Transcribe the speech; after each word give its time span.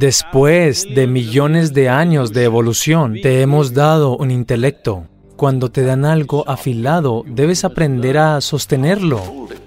Después 0.00 0.86
de 0.94 1.06
millones 1.06 1.74
de 1.74 1.90
años 1.90 2.32
de 2.32 2.44
evolución, 2.44 3.16
te 3.20 3.42
hemos 3.42 3.74
dado 3.74 4.16
un 4.16 4.30
intelecto. 4.30 5.04
Cuando 5.36 5.70
te 5.70 5.82
dan 5.82 6.06
algo 6.06 6.48
afilado, 6.48 7.22
debes 7.26 7.66
aprender 7.66 8.16
a 8.16 8.40
sostenerlo. 8.40 9.20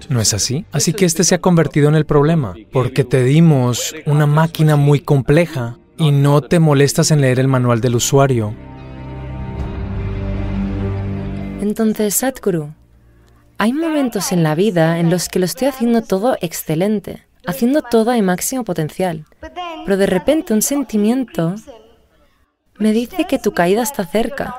¿No 0.09 0.19
es 0.19 0.33
así? 0.33 0.65
Así 0.71 0.91
que 0.91 1.05
este 1.05 1.23
se 1.23 1.35
ha 1.35 1.39
convertido 1.39 1.87
en 1.87 1.93
el 1.93 2.07
problema, 2.07 2.55
porque 2.71 3.03
te 3.03 3.23
dimos 3.23 3.93
una 4.07 4.25
máquina 4.25 4.75
muy 4.75 5.01
compleja 5.01 5.77
y 5.99 6.09
no 6.09 6.41
te 6.41 6.57
molestas 6.57 7.11
en 7.11 7.21
leer 7.21 7.39
el 7.39 7.47
manual 7.47 7.79
del 7.79 7.93
usuario. 7.93 8.55
Entonces, 11.61 12.15
Sadhguru, 12.15 12.73
hay 13.59 13.71
momentos 13.71 14.31
en 14.31 14.41
la 14.41 14.55
vida 14.55 14.97
en 14.97 15.11
los 15.11 15.29
que 15.29 15.37
lo 15.37 15.45
estoy 15.45 15.67
haciendo 15.67 16.01
todo 16.01 16.37
excelente, 16.41 17.21
haciendo 17.45 17.81
todo 17.81 18.11
a 18.11 18.15
mi 18.15 18.21
máximo 18.21 18.63
potencial, 18.63 19.25
pero 19.85 19.97
de 19.97 20.05
repente 20.05 20.53
un 20.53 20.61
sentimiento 20.61 21.55
me 22.77 22.91
dice 22.91 23.25
que 23.25 23.39
tu 23.39 23.53
caída 23.53 23.83
está 23.83 24.05
cerca. 24.05 24.55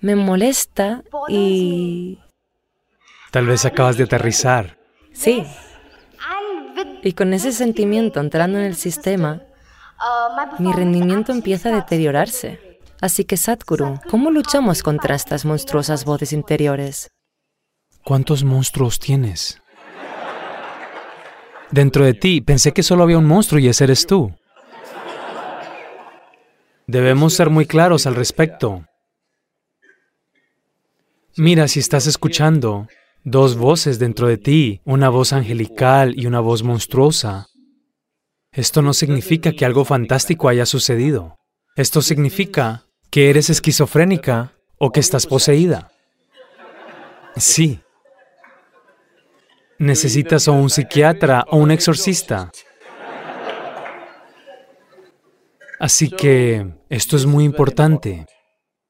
Me 0.00 0.16
molesta 0.16 1.02
y... 1.28 2.18
Tal 3.30 3.46
vez 3.46 3.64
acabas 3.64 3.96
de 3.96 4.04
aterrizar. 4.04 4.78
Sí. 5.12 5.44
Y 7.02 7.12
con 7.12 7.32
ese 7.32 7.52
sentimiento 7.52 8.20
entrando 8.20 8.58
en 8.58 8.64
el 8.64 8.76
sistema, 8.76 9.42
mi 10.58 10.72
rendimiento 10.72 11.32
empieza 11.32 11.68
a 11.68 11.76
deteriorarse. 11.76 12.80
Así 13.00 13.24
que 13.24 13.36
Sadhguru, 13.36 14.00
¿cómo 14.10 14.30
luchamos 14.30 14.82
contra 14.82 15.14
estas 15.14 15.44
monstruosas 15.44 16.04
voces 16.04 16.32
interiores? 16.32 17.10
¿Cuántos 18.04 18.44
monstruos 18.44 18.98
tienes? 18.98 19.62
Dentro 21.72 22.04
de 22.04 22.14
ti 22.14 22.40
pensé 22.40 22.72
que 22.72 22.82
solo 22.82 23.04
había 23.04 23.18
un 23.18 23.26
monstruo 23.26 23.60
y 23.60 23.68
ese 23.68 23.84
eres 23.84 24.06
tú. 24.06 24.34
Debemos 26.86 27.34
ser 27.34 27.50
muy 27.50 27.66
claros 27.66 28.06
al 28.06 28.16
respecto. 28.16 28.84
Mira, 31.36 31.68
si 31.68 31.78
estás 31.78 32.08
escuchando 32.08 32.88
dos 33.22 33.56
voces 33.56 34.00
dentro 34.00 34.26
de 34.26 34.38
ti, 34.38 34.80
una 34.84 35.08
voz 35.08 35.32
angelical 35.32 36.14
y 36.16 36.26
una 36.26 36.40
voz 36.40 36.64
monstruosa, 36.64 37.46
esto 38.52 38.82
no 38.82 38.92
significa 38.92 39.52
que 39.52 39.64
algo 39.64 39.84
fantástico 39.84 40.48
haya 40.48 40.66
sucedido. 40.66 41.36
Esto 41.76 42.02
significa 42.02 42.86
que 43.10 43.30
eres 43.30 43.48
esquizofrénica 43.48 44.54
o 44.76 44.90
que 44.90 44.98
estás 44.98 45.26
poseída. 45.26 45.92
Sí. 47.36 47.80
Necesitas 49.80 50.46
o 50.46 50.52
un 50.52 50.68
psiquiatra 50.68 51.46
o 51.48 51.56
un 51.56 51.70
exorcista. 51.70 52.52
Así 55.78 56.10
que 56.10 56.74
esto 56.90 57.16
es 57.16 57.24
muy 57.24 57.44
importante. 57.44 58.26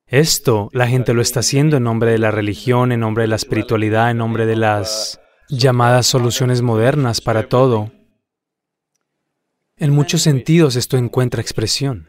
Esto 0.09 0.69
la 0.73 0.89
gente 0.89 1.15
lo 1.15 1.23
está 1.23 1.41
haciendo 1.41 1.77
en 1.77 1.85
nombre 1.85 2.11
de 2.11 2.19
la 2.19 2.33
religión, 2.33 2.91
en 2.91 2.99
nombre 2.99 3.23
de 3.23 3.29
la 3.29 3.37
espiritualidad, 3.37 4.11
en 4.11 4.19
nombre 4.19 4.47
de 4.47 4.57
las 4.57 5.21
llamadas 5.49 6.09
soluciones 6.09 6.61
modernas 6.61 7.21
para 7.21 7.49
todo. 7.49 7.93
En 9.77 9.93
muchos 9.93 10.23
sentidos 10.23 10.75
esto 10.75 10.97
encuentra 10.97 11.41
expresión. 11.41 12.09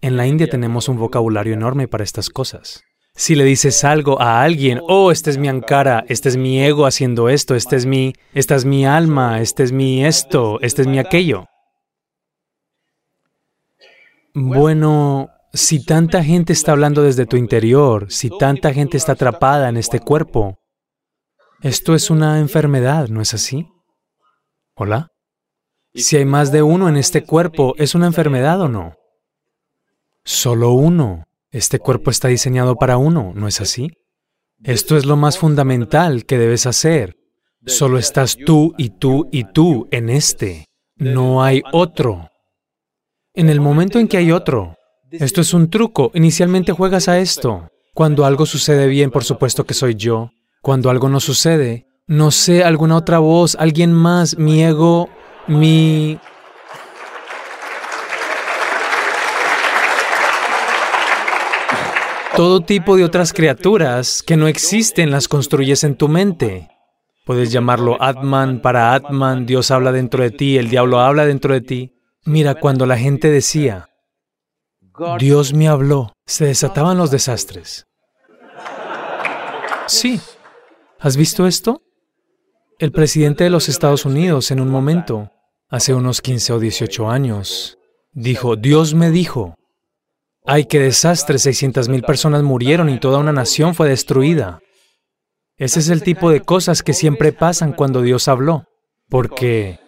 En 0.00 0.16
la 0.16 0.26
India 0.26 0.48
tenemos 0.48 0.88
un 0.88 0.98
vocabulario 0.98 1.54
enorme 1.54 1.86
para 1.86 2.02
estas 2.02 2.28
cosas. 2.28 2.82
Si 3.18 3.34
le 3.34 3.42
dices 3.42 3.82
algo 3.82 4.22
a 4.22 4.42
alguien, 4.42 4.80
oh, 4.86 5.10
este 5.10 5.30
es 5.30 5.38
mi 5.38 5.48
ankara, 5.48 6.04
este 6.06 6.28
es 6.28 6.36
mi 6.36 6.62
ego 6.62 6.86
haciendo 6.86 7.28
esto, 7.28 7.56
este 7.56 7.74
es 7.74 7.84
mi, 7.84 8.12
esta 8.32 8.54
es 8.54 8.64
mi 8.64 8.86
alma, 8.86 9.40
este 9.40 9.64
es 9.64 9.72
mi 9.72 10.04
esto, 10.04 10.60
este 10.60 10.82
es 10.82 10.88
mi 10.88 11.00
aquello. 11.00 11.46
Bueno, 14.34 15.30
si 15.52 15.84
tanta 15.84 16.22
gente 16.22 16.52
está 16.52 16.70
hablando 16.70 17.02
desde 17.02 17.26
tu 17.26 17.36
interior, 17.36 18.06
si 18.08 18.30
tanta 18.30 18.72
gente 18.72 18.96
está 18.96 19.12
atrapada 19.12 19.68
en 19.68 19.78
este 19.78 19.98
cuerpo, 19.98 20.60
esto 21.60 21.96
es 21.96 22.10
una 22.10 22.38
enfermedad, 22.38 23.08
¿no 23.08 23.20
es 23.20 23.34
así? 23.34 23.66
¿Hola? 24.76 25.10
Si 25.92 26.16
hay 26.16 26.24
más 26.24 26.52
de 26.52 26.62
uno 26.62 26.88
en 26.88 26.96
este 26.96 27.24
cuerpo, 27.24 27.74
¿es 27.78 27.96
una 27.96 28.06
enfermedad 28.06 28.60
o 28.60 28.68
no? 28.68 28.94
Solo 30.22 30.70
uno. 30.70 31.27
Este 31.50 31.78
cuerpo 31.78 32.10
está 32.10 32.28
diseñado 32.28 32.76
para 32.76 32.98
uno, 32.98 33.32
¿no 33.34 33.48
es 33.48 33.60
así? 33.60 33.90
Esto 34.62 34.96
es 34.96 35.06
lo 35.06 35.16
más 35.16 35.38
fundamental 35.38 36.26
que 36.26 36.36
debes 36.36 36.66
hacer. 36.66 37.16
Solo 37.64 37.98
estás 37.98 38.36
tú 38.36 38.74
y 38.76 38.90
tú 38.90 39.28
y 39.32 39.44
tú 39.44 39.88
en 39.90 40.10
este. 40.10 40.66
No 40.96 41.42
hay 41.42 41.62
otro. 41.72 42.30
En 43.34 43.48
el 43.48 43.60
momento 43.60 43.98
en 43.98 44.08
que 44.08 44.16
hay 44.16 44.32
otro, 44.32 44.74
esto 45.10 45.40
es 45.40 45.54
un 45.54 45.70
truco. 45.70 46.10
Inicialmente 46.14 46.72
juegas 46.72 47.08
a 47.08 47.18
esto. 47.18 47.68
Cuando 47.94 48.24
algo 48.24 48.46
sucede 48.46 48.86
bien, 48.86 49.10
por 49.10 49.24
supuesto 49.24 49.64
que 49.64 49.74
soy 49.74 49.94
yo. 49.94 50.30
Cuando 50.60 50.90
algo 50.90 51.08
no 51.08 51.20
sucede, 51.20 51.86
no 52.06 52.30
sé, 52.30 52.64
alguna 52.64 52.96
otra 52.96 53.20
voz, 53.20 53.56
alguien 53.58 53.92
más, 53.92 54.36
mi 54.38 54.62
ego, 54.62 55.08
mi... 55.46 56.18
Todo 62.38 62.60
tipo 62.60 62.96
de 62.96 63.02
otras 63.02 63.32
criaturas 63.32 64.22
que 64.22 64.36
no 64.36 64.46
existen 64.46 65.10
las 65.10 65.26
construyes 65.26 65.82
en 65.82 65.96
tu 65.96 66.06
mente. 66.06 66.68
Puedes 67.26 67.50
llamarlo 67.50 68.00
Atman 68.00 68.62
para 68.62 68.94
Atman, 68.94 69.44
Dios 69.44 69.72
habla 69.72 69.90
dentro 69.90 70.22
de 70.22 70.30
ti, 70.30 70.56
el 70.56 70.70
diablo 70.70 71.00
habla 71.00 71.26
dentro 71.26 71.52
de 71.52 71.62
ti. 71.62 71.98
Mira, 72.24 72.54
cuando 72.54 72.86
la 72.86 72.96
gente 72.96 73.28
decía, 73.28 73.88
Dios 75.18 75.52
me 75.52 75.66
habló, 75.66 76.12
se 76.26 76.44
desataban 76.44 76.96
los 76.96 77.10
desastres. 77.10 77.88
Sí. 79.88 80.20
¿Has 81.00 81.16
visto 81.16 81.44
esto? 81.44 81.82
El 82.78 82.92
presidente 82.92 83.42
de 83.42 83.50
los 83.50 83.68
Estados 83.68 84.04
Unidos 84.04 84.52
en 84.52 84.60
un 84.60 84.68
momento, 84.68 85.32
hace 85.68 85.92
unos 85.92 86.22
15 86.22 86.52
o 86.52 86.60
18 86.60 87.10
años, 87.10 87.78
dijo, 88.12 88.54
Dios 88.54 88.94
me 88.94 89.10
dijo, 89.10 89.56
¡ay 90.48 90.64
qué 90.64 90.80
desastre! 90.80 91.38
600 91.38 91.88
mil 91.88 92.02
personas 92.02 92.42
murieron 92.42 92.88
y 92.88 92.98
toda 92.98 93.18
una 93.18 93.32
nación 93.32 93.74
fue 93.74 93.88
destruida. 93.88 94.60
Ese 95.56 95.80
es 95.80 95.88
el 95.90 96.02
tipo 96.02 96.30
de 96.30 96.40
cosas 96.40 96.82
que 96.82 96.94
siempre 96.94 97.32
pasan 97.32 97.72
cuando 97.72 98.02
Dios 98.02 98.28
habló. 98.28 98.64
Porque, 99.08 99.78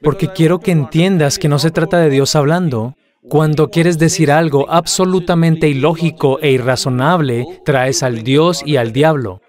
porque 0.00 0.28
quiero 0.28 0.60
que 0.60 0.72
entiendas 0.72 1.38
que 1.38 1.48
no 1.48 1.58
se 1.58 1.70
trata 1.70 1.98
de 1.98 2.10
Dios 2.10 2.36
hablando, 2.36 2.94
cuando 3.28 3.70
quieres 3.70 3.98
decir 3.98 4.30
algo 4.32 4.70
absolutamente 4.70 5.68
ilógico 5.68 6.38
e 6.40 6.52
irrazonable, 6.52 7.60
traes 7.64 8.02
al 8.02 8.22
Dios 8.22 8.62
y 8.64 8.76
al 8.76 8.92
diablo. 8.92 9.40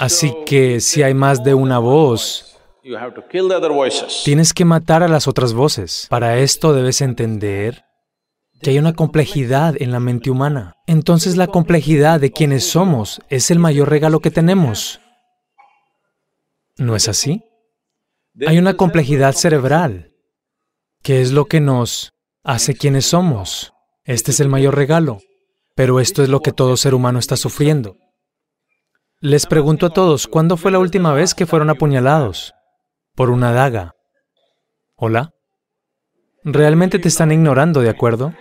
Así 0.00 0.34
que 0.46 0.80
si 0.80 1.02
hay 1.02 1.12
más 1.12 1.44
de 1.44 1.52
una 1.52 1.78
voz, 1.78 2.58
tienes 4.24 4.54
que 4.54 4.64
matar 4.64 5.02
a 5.02 5.08
las 5.08 5.28
otras 5.28 5.52
voces. 5.52 6.06
Para 6.08 6.38
esto 6.38 6.72
debes 6.72 7.02
entender 7.02 7.84
que 8.62 8.70
hay 8.70 8.78
una 8.78 8.94
complejidad 8.94 9.74
en 9.78 9.92
la 9.92 10.00
mente 10.00 10.30
humana. 10.30 10.74
Entonces 10.86 11.36
la 11.36 11.48
complejidad 11.48 12.18
de 12.18 12.32
quienes 12.32 12.64
somos 12.64 13.20
es 13.28 13.50
el 13.50 13.58
mayor 13.58 13.90
regalo 13.90 14.20
que 14.20 14.30
tenemos. 14.30 15.00
¿No 16.78 16.96
es 16.96 17.06
así? 17.06 17.44
Hay 18.46 18.56
una 18.56 18.78
complejidad 18.78 19.34
cerebral, 19.34 20.14
que 21.02 21.20
es 21.20 21.32
lo 21.32 21.44
que 21.44 21.60
nos 21.60 22.14
hace 22.42 22.74
quienes 22.74 23.04
somos. 23.04 23.74
Este 24.04 24.30
es 24.30 24.40
el 24.40 24.48
mayor 24.48 24.76
regalo, 24.76 25.18
pero 25.74 26.00
esto 26.00 26.22
es 26.22 26.30
lo 26.30 26.40
que 26.40 26.52
todo 26.52 26.78
ser 26.78 26.94
humano 26.94 27.18
está 27.18 27.36
sufriendo. 27.36 27.98
Les 29.22 29.44
pregunto 29.44 29.84
a 29.84 29.90
todos, 29.90 30.26
¿cuándo 30.26 30.56
fue 30.56 30.70
la 30.70 30.78
última 30.78 31.12
vez 31.12 31.34
que 31.34 31.44
fueron 31.44 31.68
apuñalados? 31.68 32.54
Por 33.14 33.28
una 33.28 33.52
daga. 33.52 33.94
¿Hola? 34.96 35.34
Realmente 36.42 36.98
te 36.98 37.08
están 37.08 37.30
ignorando, 37.30 37.82
¿de 37.82 37.90
acuerdo? 37.90 38.32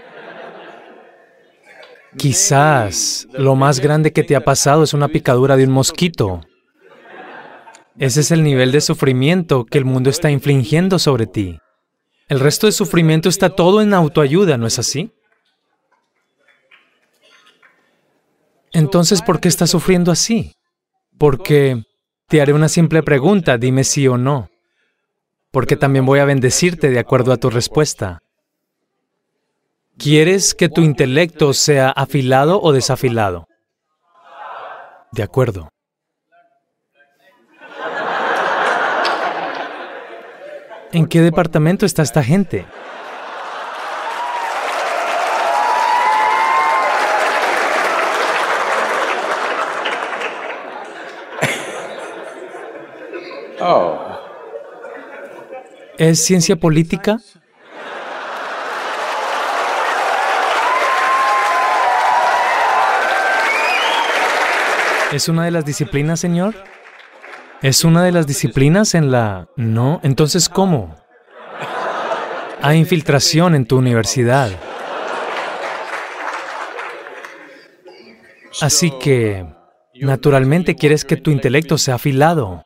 Quizás 2.18 3.28
lo 3.34 3.56
más 3.56 3.82
grande 3.82 4.14
que 4.14 4.24
te 4.24 4.38
ha 4.38 4.46
pasado 4.46 4.84
es 4.84 4.94
una 4.94 5.10
picadura 5.10 5.58
de 5.58 5.66
un 5.66 5.72
mosquito. 5.72 6.40
Ese 7.98 8.22
es 8.22 8.32
el 8.32 8.42
nivel 8.42 8.72
de 8.72 8.80
sufrimiento 8.80 9.66
que 9.66 9.80
el 9.80 9.84
mundo 9.84 10.10
está 10.10 10.32
infligiendo 10.32 10.98
sobre 10.98 11.28
ti. 11.28 11.60
El 12.30 12.40
resto 12.40 12.68
de 12.68 12.72
sufrimiento 12.72 13.28
está 13.28 13.50
todo 13.50 13.82
en 13.82 13.94
autoayuda, 13.94 14.58
¿no 14.58 14.66
es 14.66 14.80
así? 14.80 15.12
Entonces, 18.72 19.22
¿por 19.22 19.42
qué 19.42 19.50
estás 19.50 19.72
sufriendo 19.72 20.10
así? 20.10 20.56
Porque 21.20 21.84
te 22.28 22.42
haré 22.42 22.54
una 22.54 22.70
simple 22.70 23.04
pregunta, 23.04 23.58
dime 23.58 23.84
sí 23.84 24.08
o 24.08 24.18
no. 24.18 24.50
Porque 25.52 25.76
también 25.76 26.06
voy 26.06 26.20
a 26.20 26.26
bendecirte 26.26 26.90
de 26.90 27.00
acuerdo 27.00 27.34
a 27.34 27.38
tu 27.38 27.50
respuesta. 27.50 28.22
¿Quieres 29.98 30.56
que 30.56 30.70
tu 30.70 30.82
intelecto 30.82 31.54
sea 31.54 31.90
afilado 31.90 32.62
o 32.62 32.72
desafilado? 32.72 33.48
De 35.12 35.24
acuerdo. 35.24 35.70
¿En 40.94 41.06
qué 41.08 41.22
departamento 41.22 41.86
está 41.86 42.02
esta 42.02 42.24
gente? 42.24 42.66
Oh. 53.72 54.00
¿Es 56.00 56.26
ciencia 56.26 56.56
política? 56.56 57.20
¿Es 65.12 65.30
una 65.30 65.46
de 65.46 65.52
las 65.52 65.66
disciplinas, 65.66 66.20
señor? 66.20 66.56
¿Es 67.62 67.84
una 67.84 68.04
de 68.04 68.12
las 68.12 68.26
disciplinas 68.26 68.96
en 68.96 69.12
la... 69.12 69.48
No? 69.56 70.00
Entonces, 70.02 70.50
¿cómo? 70.50 70.96
Hay 72.64 72.80
infiltración 72.80 73.54
en 73.54 73.68
tu 73.68 73.78
universidad. 73.78 74.50
Así 78.62 78.92
que, 79.00 79.46
naturalmente, 79.94 80.76
quieres 80.76 81.06
que 81.06 81.18
tu 81.18 81.30
intelecto 81.30 81.78
sea 81.78 81.96
afilado. 81.96 82.66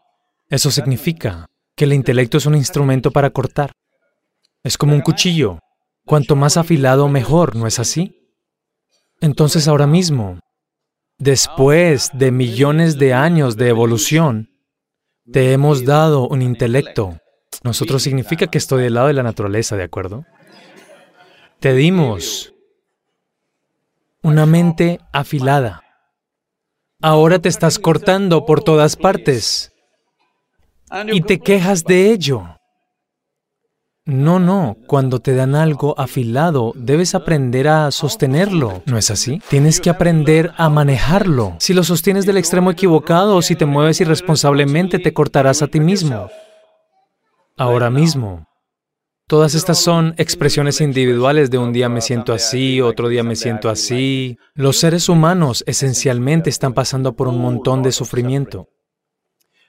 Eso 0.53 0.69
significa 0.69 1.47
que 1.75 1.85
el 1.85 1.93
intelecto 1.93 2.37
es 2.37 2.45
un 2.45 2.53
instrumento 2.53 3.09
para 3.09 3.31
cortar. 3.31 3.71
Es 4.61 4.77
como 4.77 4.93
un 4.93 5.01
cuchillo. 5.01 5.57
Cuanto 6.05 6.35
más 6.35 6.57
afilado, 6.57 7.07
mejor, 7.07 7.55
¿no 7.55 7.65
es 7.65 7.79
así? 7.79 8.29
Entonces 9.19 9.67
ahora 9.67 9.87
mismo, 9.87 10.37
después 11.17 12.11
de 12.13 12.29
millones 12.29 12.99
de 12.99 13.15
años 13.15 13.57
de 13.57 13.69
evolución, 13.69 14.51
te 15.31 15.53
hemos 15.53 15.85
dado 15.85 16.27
un 16.27 16.43
intelecto. 16.43 17.17
Nosotros 17.63 18.03
significa 18.03 18.45
que 18.45 18.59
estoy 18.59 18.83
del 18.83 18.93
lado 18.93 19.07
de 19.07 19.13
la 19.13 19.23
naturaleza, 19.23 19.75
¿de 19.75 19.85
acuerdo? 19.85 20.23
Te 21.59 21.73
dimos 21.73 22.53
una 24.21 24.45
mente 24.45 24.99
afilada. 25.13 25.81
Ahora 27.01 27.39
te 27.39 27.49
estás 27.49 27.79
cortando 27.79 28.45
por 28.45 28.63
todas 28.63 28.95
partes 28.97 29.72
y 31.11 31.21
te 31.21 31.39
quejas 31.39 31.83
de 31.83 32.11
ello. 32.11 32.43
No, 34.05 34.37
no, 34.37 34.75
cuando 34.85 35.19
te 35.19 35.33
dan 35.33 35.55
algo 35.55 35.97
afilado, 35.97 36.73
debes 36.75 37.15
aprender 37.15 37.69
a 37.69 37.89
sostenerlo, 37.89 38.83
¿no 38.85 38.97
es 38.97 39.09
así? 39.09 39.41
Tienes 39.49 39.79
que 39.79 39.89
aprender 39.89 40.51
a 40.57 40.67
manejarlo. 40.69 41.55
Si 41.59 41.73
lo 41.73 41.85
sostienes 41.85 42.25
del 42.25 42.35
extremo 42.35 42.69
equivocado 42.69 43.37
o 43.37 43.41
si 43.41 43.55
te 43.55 43.65
mueves 43.65 44.01
irresponsablemente, 44.01 44.99
te 44.99 45.13
cortarás 45.13 45.61
a 45.61 45.67
ti 45.67 45.79
mismo. 45.79 46.29
Ahora 47.55 47.89
mismo. 47.89 48.45
Todas 49.25 49.55
estas 49.55 49.77
son 49.77 50.13
expresiones 50.17 50.81
individuales 50.81 51.49
de 51.49 51.57
un 51.57 51.71
día 51.71 51.87
me 51.87 52.01
siento 52.01 52.33
así, 52.33 52.81
otro 52.81 53.07
día 53.07 53.23
me 53.23 53.37
siento 53.37 53.69
así. 53.69 54.37
Los 54.53 54.79
seres 54.79 55.07
humanos 55.07 55.63
esencialmente 55.65 56.49
están 56.49 56.73
pasando 56.73 57.15
por 57.15 57.29
un 57.29 57.39
montón 57.39 57.83
de 57.83 57.93
sufrimiento. 57.93 58.67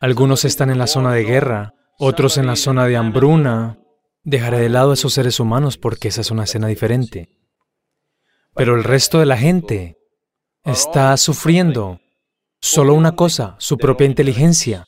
Algunos 0.05 0.45
están 0.45 0.69
en 0.69 0.77
la 0.77 0.87
zona 0.87 1.15
de 1.15 1.25
guerra, 1.25 1.73
otros 1.99 2.37
en 2.37 2.47
la 2.47 2.57
zona 2.57 2.85
de 2.85 2.95
hambruna, 2.95 3.79
Dejaré 4.23 4.59
de 4.59 4.69
lado 4.69 4.91
a 4.91 4.95
esos 4.95 5.15
seres 5.15 5.41
humanos 5.41 5.79
porque 5.79 6.09
esa 6.09 6.21
es 6.21 6.31
una 6.31 6.45
escena 6.45 6.67
diferente. 6.67 7.31
Pero 8.55 8.77
el 8.77 8.85
resto 8.85 9.19
de 9.19 9.25
la 9.25 9.39
gente 9.39 9.97
está 10.63 11.17
sufriendo 11.17 12.01
solo 12.61 12.93
una 12.93 13.17
cosa, 13.17 13.57
su 13.59 13.79
propia 13.79 14.07
inteligencia. 14.07 14.85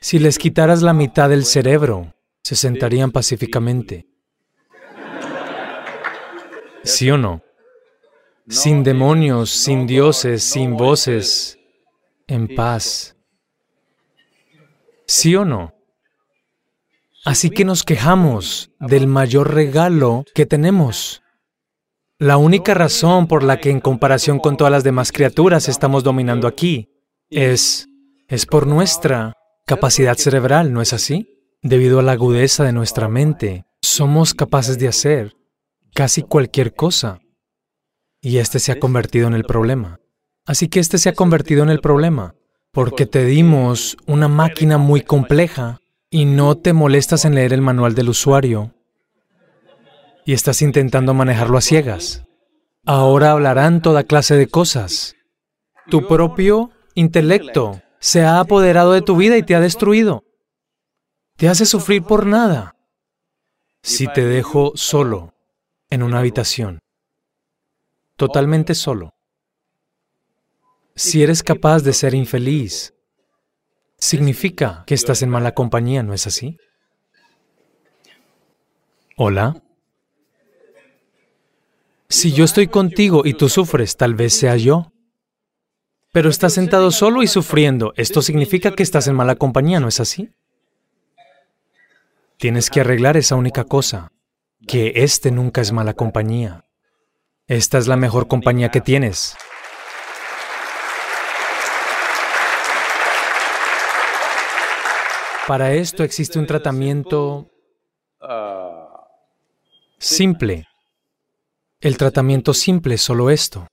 Si 0.00 0.20
les 0.20 0.38
quitaras 0.38 0.82
la 0.82 0.92
mitad 0.92 1.28
del 1.28 1.44
cerebro, 1.44 2.14
se 2.44 2.54
sentarían 2.54 3.10
pacíficamente. 3.10 4.06
¿Sí 6.84 7.10
o 7.10 7.18
no? 7.18 7.42
Sin 8.46 8.84
demonios, 8.84 9.50
sin 9.50 9.88
dioses, 9.88 10.44
sin 10.44 10.76
voces, 10.76 11.58
en 12.28 12.54
paz. 12.54 13.16
¿Sí 15.12 15.36
o 15.36 15.44
no? 15.44 15.74
Así 17.26 17.50
que 17.50 17.66
nos 17.66 17.82
quejamos 17.82 18.70
del 18.80 19.06
mayor 19.06 19.52
regalo 19.52 20.24
que 20.34 20.46
tenemos. 20.46 21.22
La 22.18 22.38
única 22.38 22.72
razón 22.72 23.28
por 23.28 23.42
la 23.42 23.60
que 23.60 23.68
en 23.68 23.80
comparación 23.80 24.38
con 24.38 24.56
todas 24.56 24.70
las 24.70 24.84
demás 24.84 25.12
criaturas 25.12 25.68
estamos 25.68 26.02
dominando 26.02 26.48
aquí 26.48 26.88
es, 27.28 27.88
es 28.26 28.46
por 28.46 28.66
nuestra 28.66 29.34
capacidad 29.66 30.16
cerebral, 30.16 30.72
¿no 30.72 30.80
es 30.80 30.94
así? 30.94 31.28
Debido 31.60 31.98
a 31.98 32.02
la 32.02 32.12
agudeza 32.12 32.64
de 32.64 32.72
nuestra 32.72 33.08
mente, 33.08 33.66
somos 33.82 34.32
capaces 34.32 34.78
de 34.78 34.88
hacer 34.88 35.36
casi 35.92 36.22
cualquier 36.22 36.74
cosa. 36.74 37.20
Y 38.22 38.38
este 38.38 38.58
se 38.58 38.72
ha 38.72 38.80
convertido 38.80 39.26
en 39.26 39.34
el 39.34 39.44
problema. 39.44 40.00
Así 40.46 40.68
que 40.68 40.80
este 40.80 40.96
se 40.96 41.10
ha 41.10 41.14
convertido 41.14 41.62
en 41.62 41.68
el 41.68 41.80
problema, 41.80 42.34
porque 42.72 43.04
te 43.04 43.24
dimos 43.24 43.98
una 44.06 44.28
máquina 44.28 44.78
muy 44.78 45.02
compleja 45.02 45.80
y 46.08 46.24
no 46.24 46.56
te 46.56 46.72
molestas 46.72 47.24
en 47.24 47.34
leer 47.34 47.52
el 47.52 47.60
manual 47.60 47.94
del 47.94 48.08
usuario 48.08 48.74
y 50.24 50.32
estás 50.32 50.62
intentando 50.62 51.12
manejarlo 51.14 51.58
a 51.58 51.62
ciegas. 51.62 52.24
Ahora 52.86 53.32
hablarán 53.32 53.82
toda 53.82 54.04
clase 54.04 54.36
de 54.36 54.46
cosas. 54.46 55.14
Tu 55.88 56.06
propio 56.08 56.70
intelecto 56.94 57.82
se 58.00 58.22
ha 58.22 58.40
apoderado 58.40 58.92
de 58.92 59.02
tu 59.02 59.16
vida 59.16 59.36
y 59.36 59.42
te 59.42 59.54
ha 59.54 59.60
destruido. 59.60 60.24
Te 61.36 61.48
hace 61.48 61.66
sufrir 61.66 62.02
por 62.02 62.26
nada. 62.26 62.74
Si 63.82 64.06
te 64.06 64.24
dejo 64.24 64.72
solo 64.76 65.34
en 65.90 66.02
una 66.02 66.20
habitación, 66.20 66.78
totalmente 68.16 68.74
solo, 68.74 69.14
si 70.94 71.22
eres 71.22 71.42
capaz 71.42 71.82
de 71.82 71.92
ser 71.92 72.14
infeliz, 72.14 72.94
significa 73.98 74.84
que 74.86 74.94
estás 74.94 75.22
en 75.22 75.30
mala 75.30 75.52
compañía, 75.52 76.02
¿no 76.02 76.12
es 76.12 76.26
así? 76.26 76.58
Hola. 79.16 79.62
Si 82.08 82.32
yo 82.32 82.44
estoy 82.44 82.66
contigo 82.66 83.22
y 83.24 83.34
tú 83.34 83.48
sufres, 83.48 83.96
tal 83.96 84.14
vez 84.14 84.34
sea 84.34 84.56
yo. 84.56 84.92
Pero 86.12 86.28
estás 86.28 86.52
sentado 86.52 86.90
solo 86.90 87.22
y 87.22 87.26
sufriendo. 87.26 87.94
Esto 87.96 88.20
significa 88.20 88.72
que 88.72 88.82
estás 88.82 89.06
en 89.06 89.14
mala 89.14 89.36
compañía, 89.36 89.80
¿no 89.80 89.88
es 89.88 89.98
así? 89.98 90.30
Tienes 92.36 92.68
que 92.68 92.80
arreglar 92.80 93.16
esa 93.16 93.36
única 93.36 93.64
cosa, 93.64 94.12
que 94.66 94.92
este 94.96 95.30
nunca 95.30 95.60
es 95.60 95.72
mala 95.72 95.94
compañía. 95.94 96.66
Esta 97.46 97.78
es 97.78 97.86
la 97.86 97.96
mejor 97.96 98.28
compañía 98.28 98.70
que 98.70 98.80
tienes. 98.80 99.36
Para 105.52 105.74
esto 105.74 106.02
existe 106.02 106.38
un 106.38 106.46
tratamiento 106.46 107.50
simple. 109.98 110.66
El 111.78 111.98
tratamiento 111.98 112.54
simple 112.54 112.94
es 112.94 113.02
solo 113.02 113.28
esto. 113.28 113.66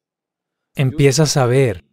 Empiezas 0.76 1.38
a 1.38 1.46
ver 1.46 1.86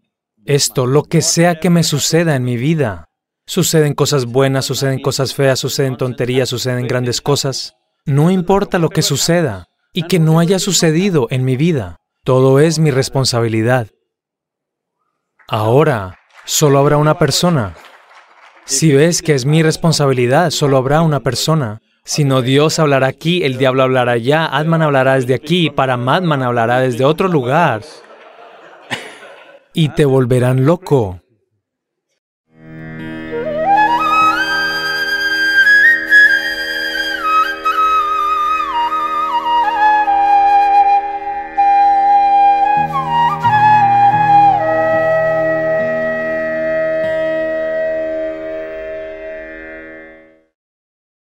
esto, 0.44 0.86
lo 0.86 1.04
que 1.04 1.22
sea 1.22 1.60
que 1.60 1.70
me 1.70 1.84
suceda 1.84 2.34
en 2.34 2.42
mi 2.42 2.56
vida. 2.56 3.04
Suceden 3.46 3.94
cosas 3.94 4.24
buenas, 4.24 4.64
suceden 4.64 5.00
cosas 5.00 5.36
feas, 5.36 5.60
suceden 5.60 5.96
tonterías, 5.96 6.48
suceden 6.48 6.88
grandes 6.88 7.20
cosas. 7.20 7.76
No 8.04 8.32
importa 8.32 8.80
lo 8.80 8.88
que 8.88 9.02
suceda 9.02 9.68
y 9.92 10.08
que 10.08 10.18
no 10.18 10.40
haya 10.40 10.58
sucedido 10.58 11.28
en 11.30 11.44
mi 11.44 11.56
vida. 11.56 11.98
Todo 12.24 12.58
es 12.58 12.80
mi 12.80 12.90
responsabilidad. 12.90 13.86
Ahora, 15.46 16.18
solo 16.44 16.80
habrá 16.80 16.96
una 16.96 17.20
persona 17.20 17.76
si 18.66 18.92
ves 18.92 19.22
que 19.22 19.34
es 19.34 19.46
mi 19.46 19.62
responsabilidad, 19.62 20.50
solo 20.50 20.76
habrá 20.76 21.00
una 21.00 21.20
persona. 21.20 21.80
Si 22.04 22.24
no 22.24 22.42
Dios 22.42 22.80
hablará 22.80 23.06
aquí, 23.06 23.44
el 23.44 23.58
diablo 23.58 23.84
hablará 23.84 24.12
allá, 24.12 24.46
Atman 24.46 24.82
hablará 24.82 25.14
desde 25.14 25.34
aquí, 25.34 25.70
Paramatman 25.70 26.42
hablará 26.42 26.80
desde 26.80 27.04
otro 27.04 27.28
lugar. 27.28 27.82
Y 29.72 29.90
te 29.90 30.04
volverán 30.04 30.66
loco. 30.66 31.20